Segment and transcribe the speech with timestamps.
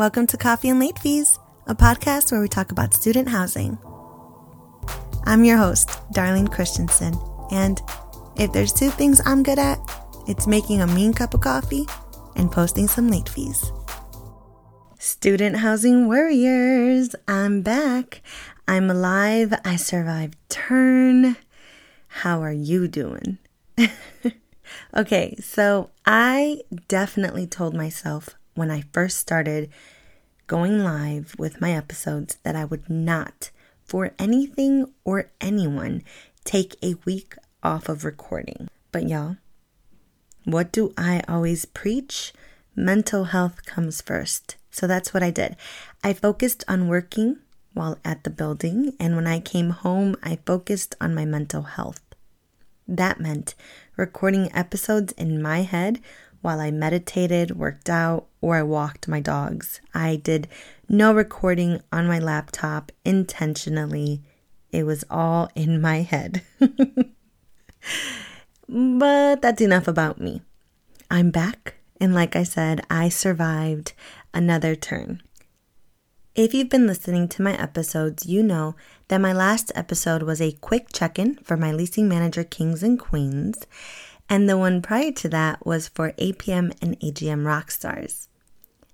[0.00, 3.76] Welcome to Coffee and Late Fees, a podcast where we talk about student housing.
[5.24, 7.12] I'm your host, Darlene Christensen,
[7.52, 7.82] and
[8.34, 9.78] if there's two things I'm good at,
[10.26, 11.84] it's making a mean cup of coffee
[12.34, 13.70] and posting some late fees.
[14.98, 18.22] Student housing warriors, I'm back.
[18.66, 19.52] I'm alive.
[19.66, 21.36] I survived turn.
[22.08, 23.36] How are you doing?
[24.96, 29.70] okay, so I definitely told myself when I first started
[30.46, 33.50] going live with my episodes that I would not,
[33.84, 36.02] for anything or anyone,
[36.44, 38.68] take a week off of recording.
[38.92, 39.36] But y'all,
[40.44, 42.32] what do I always preach?
[42.74, 44.56] Mental health comes first.
[44.70, 45.56] So that's what I did.
[46.02, 47.38] I focused on working
[47.72, 52.00] while at the building, and when I came home, I focused on my mental health.
[52.88, 53.54] That meant
[53.96, 56.00] recording episodes in my head
[56.40, 59.80] while I meditated, worked out, or I walked my dogs.
[59.94, 60.48] I did
[60.88, 64.22] no recording on my laptop intentionally.
[64.70, 66.42] It was all in my head.
[68.68, 70.42] but that's enough about me.
[71.10, 73.92] I'm back, and like I said, I survived
[74.32, 75.22] another turn.
[76.36, 78.76] If you've been listening to my episodes, you know
[79.08, 82.98] that my last episode was a quick check in for my leasing manager, Kings and
[82.98, 83.66] Queens,
[84.30, 88.28] and the one prior to that was for APM and AGM Rockstars.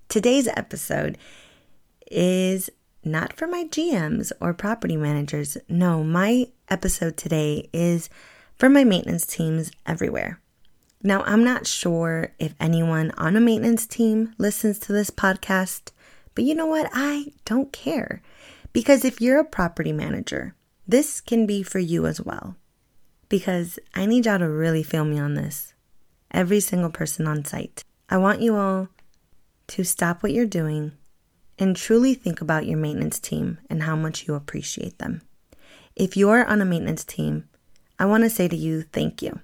[0.09, 1.17] Today's episode
[2.11, 2.69] is
[3.05, 5.57] not for my GMs or property managers.
[5.69, 8.09] No, my episode today is
[8.57, 10.41] for my maintenance teams everywhere.
[11.01, 15.91] Now, I'm not sure if anyone on a maintenance team listens to this podcast
[16.37, 16.87] but you know what?
[16.93, 18.21] I don't care.
[18.71, 20.53] Because if you're a property manager,
[20.87, 22.55] this can be for you as well.
[23.29, 25.73] Because I need y'all to really feel me on this.
[26.31, 27.83] Every single person on site.
[28.09, 28.89] I want you all
[29.67, 30.93] to stop what you're doing
[31.59, 35.21] and truly think about your maintenance team and how much you appreciate them.
[35.95, 37.49] If you're on a maintenance team,
[37.99, 39.39] I want to say to you, thank you.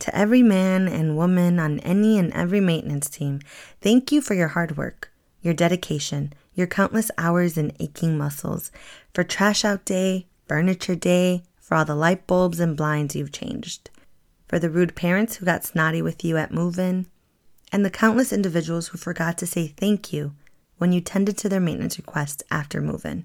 [0.00, 3.40] To every man and woman on any and every maintenance team,
[3.80, 8.70] thank you for your hard work your dedication, your countless hours and aching muscles,
[9.12, 13.88] for trash out day, furniture day, for all the light bulbs and blinds you've changed,
[14.46, 17.06] for the rude parents who got snotty with you at move in,
[17.72, 20.34] and the countless individuals who forgot to say thank you
[20.76, 23.24] when you tended to their maintenance requests after move in.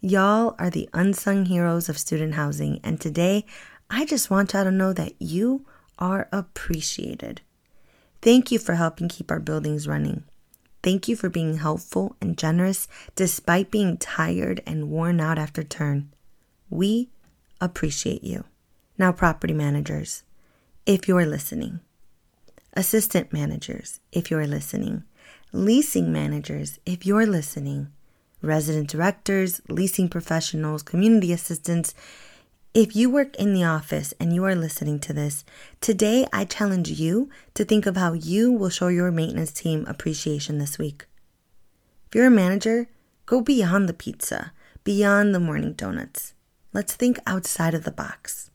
[0.00, 3.46] Y'all are the unsung heroes of student housing, and today
[3.88, 5.64] I just want y'all to know that you
[5.96, 7.40] are appreciated.
[8.20, 10.24] Thank you for helping keep our buildings running.
[10.82, 16.12] Thank you for being helpful and generous despite being tired and worn out after turn.
[16.68, 17.10] We
[17.60, 18.44] appreciate you.
[18.98, 20.22] Now, property managers,
[20.86, 21.80] if you're listening,
[22.74, 25.04] assistant managers, if you're listening,
[25.52, 27.88] leasing managers, if you're listening,
[28.42, 31.94] resident directors, leasing professionals, community assistants,
[32.74, 35.44] if you work in the office and you are listening to this,
[35.80, 40.58] today I challenge you to think of how you will show your maintenance team appreciation
[40.58, 41.06] this week.
[42.08, 42.88] If you're a manager,
[43.24, 44.52] go beyond the pizza,
[44.84, 46.34] beyond the morning donuts.
[46.76, 48.50] Let's think outside of the box.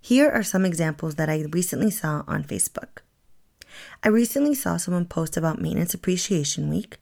[0.00, 3.02] Here are some examples that I recently saw on Facebook.
[4.02, 6.98] I recently saw someone post about Maintenance Appreciation Week,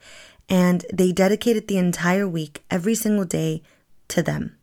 [0.47, 3.63] and they dedicated the entire week, every single day,
[4.09, 4.59] to them.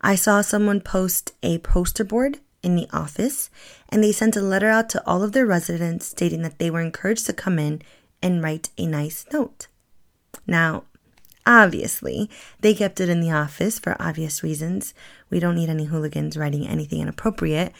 [0.00, 3.50] I saw someone post a poster board in the office
[3.88, 6.80] and they sent a letter out to all of their residents stating that they were
[6.80, 7.82] encouraged to come in
[8.20, 9.68] and write a nice note.
[10.44, 10.86] Now,
[11.48, 14.94] obviously, they kept it in the office for obvious reasons.
[15.30, 17.72] We don't need any hooligans writing anything inappropriate,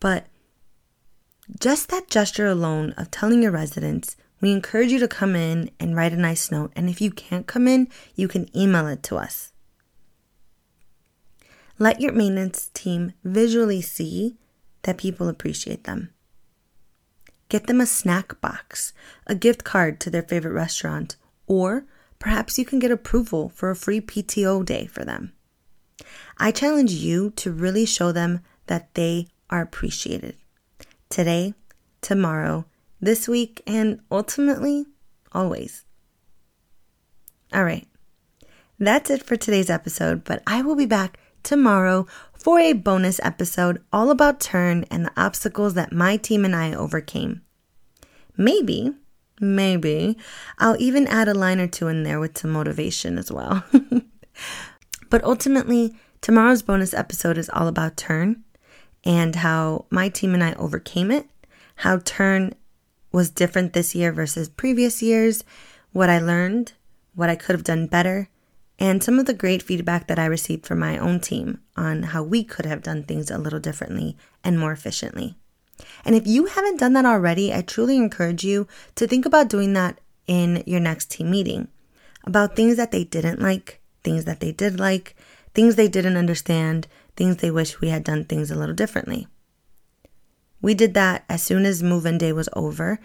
[0.00, 0.26] but
[1.60, 5.96] just that gesture alone of telling your residents, we encourage you to come in and
[5.96, 6.72] write a nice note.
[6.76, 9.52] And if you can't come in, you can email it to us.
[11.78, 14.36] Let your maintenance team visually see
[14.82, 16.10] that people appreciate them.
[17.48, 18.92] Get them a snack box,
[19.26, 21.16] a gift card to their favorite restaurant,
[21.46, 21.84] or
[22.18, 25.32] perhaps you can get approval for a free PTO day for them.
[26.38, 30.36] I challenge you to really show them that they are appreciated.
[31.08, 31.54] Today,
[32.00, 32.66] tomorrow,
[33.00, 34.86] this week, and ultimately,
[35.32, 35.84] always.
[37.52, 37.86] All right.
[38.78, 43.82] That's it for today's episode, but I will be back tomorrow for a bonus episode
[43.92, 47.42] all about turn and the obstacles that my team and I overcame.
[48.36, 48.92] Maybe,
[49.40, 50.16] maybe,
[50.58, 53.64] I'll even add a line or two in there with some motivation as well.
[55.10, 58.44] but ultimately, tomorrow's bonus episode is all about turn
[59.04, 61.26] and how my team and I overcame it,
[61.76, 62.54] how turn
[63.12, 65.44] was different this year versus previous years,
[65.92, 66.72] what I learned,
[67.14, 68.28] what I could have done better,
[68.78, 72.22] and some of the great feedback that I received from my own team on how
[72.22, 75.36] we could have done things a little differently and more efficiently.
[76.04, 79.72] And if you haven't done that already, I truly encourage you to think about doing
[79.74, 81.68] that in your next team meeting
[82.24, 85.16] about things that they didn't like, things that they did like,
[85.54, 89.28] things they didn't understand, things they wish we had done things a little differently.
[90.60, 92.98] We did that as soon as move in day was over.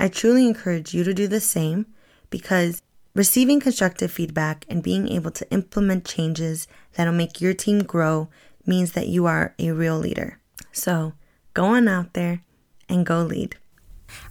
[0.00, 1.86] I truly encourage you to do the same
[2.30, 2.82] because
[3.14, 8.28] receiving constructive feedback and being able to implement changes that'll make your team grow
[8.66, 10.40] means that you are a real leader.
[10.72, 11.12] So
[11.54, 12.42] go on out there
[12.88, 13.56] and go lead.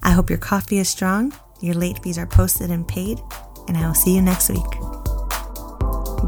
[0.01, 3.19] I hope your coffee is strong, your late fees are posted and paid,
[3.67, 4.61] and I will see you next week.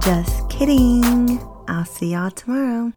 [0.02, 1.40] Just kidding.
[1.68, 2.94] I'll see y'all tomorrow.